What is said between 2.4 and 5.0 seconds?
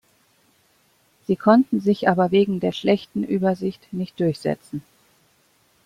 der schlechten Übersicht nicht durchsetzen.